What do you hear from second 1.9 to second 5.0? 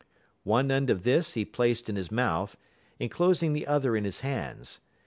his mouth, enclosing the other in his hands.